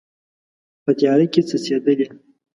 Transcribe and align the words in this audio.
په 0.83 0.91
تیاره 0.99 1.25
کې 1.33 1.41
څڅیدلې 1.49 2.07